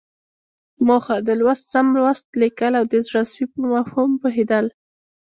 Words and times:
موخه: 0.87 1.15
د 1.27 1.29
لوست 1.39 1.63
سم 1.73 1.87
لوستل، 1.97 2.33
ليکل 2.43 2.73
او 2.79 2.85
د 2.91 2.95
زړه 3.07 3.21
سوي 3.31 3.45
په 3.53 3.59
مفهوم 3.73 4.11
پوهېدل. 4.21 4.65